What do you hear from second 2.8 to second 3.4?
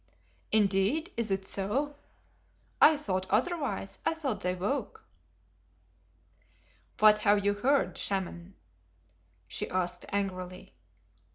I thought